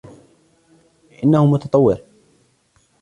[1.23, 2.01] انه متطور.